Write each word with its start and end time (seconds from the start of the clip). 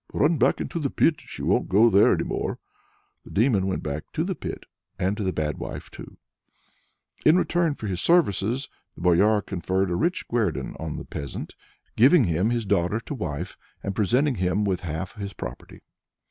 "Run 0.15 0.39
back 0.39 0.59
into 0.59 0.79
the 0.79 0.89
pit. 0.89 1.17
She 1.27 1.43
won't 1.43 1.69
go 1.69 1.87
there 1.87 2.11
any 2.11 2.23
more." 2.23 2.57
The 3.23 3.29
Demon 3.29 3.67
went 3.67 3.83
back 3.83 4.11
to 4.13 4.23
the 4.23 4.33
pit 4.33 4.63
and 4.97 5.15
to 5.15 5.23
the 5.23 5.31
Bad 5.31 5.59
Wife 5.59 5.91
too. 5.91 6.17
In 7.23 7.37
return 7.37 7.75
for 7.75 7.85
his 7.85 8.01
services, 8.01 8.67
the 8.95 9.01
Boyar 9.01 9.43
conferred 9.43 9.91
a 9.91 9.95
rich 9.95 10.27
guerdon 10.27 10.75
on 10.79 10.97
the 10.97 11.05
peasant, 11.05 11.53
giving 11.95 12.23
him 12.23 12.49
his 12.49 12.65
daughter 12.65 12.99
to 13.01 13.13
wife, 13.13 13.55
and 13.83 13.93
presenting 13.93 14.37
him 14.37 14.65
with 14.65 14.79
half 14.79 15.13
his 15.17 15.33
property. 15.33 15.81